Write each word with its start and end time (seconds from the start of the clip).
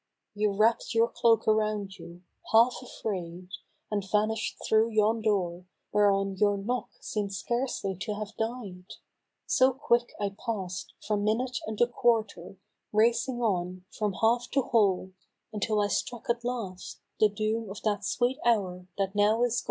You 0.33 0.51
wrapped 0.57 0.95
your 0.95 1.07
cloak 1.07 1.47
around 1.47 1.99
you, 1.99 2.23
half 2.51 2.73
afraid, 2.81 3.49
And 3.91 4.03
vanish'd 4.03 4.57
through 4.67 4.89
yon 4.89 5.21
door, 5.21 5.67
whereon 5.93 6.37
your 6.37 6.57
knock 6.57 6.89
Seem'd 7.01 7.35
scarcely 7.35 7.95
to 8.01 8.15
have 8.15 8.35
died— 8.35 8.93
so 9.45 9.71
quick 9.71 10.11
I 10.19 10.35
pass'd 10.43 10.93
From 11.05 11.23
minute 11.23 11.59
unto 11.67 11.85
quarter, 11.85 12.57
racing 12.91 13.43
on 13.43 13.85
From 13.95 14.13
half 14.13 14.49
to 14.53 14.63
whole, 14.63 15.11
until 15.53 15.79
I 15.79 15.87
struck 15.87 16.31
at 16.31 16.43
last 16.43 16.99
The 17.19 17.29
doom 17.29 17.69
of 17.69 17.79
that 17.83 18.03
sweet 18.03 18.39
hour 18.43 18.87
that 18.97 19.13
now 19.13 19.43
is 19.43 19.59
gone 19.59 19.59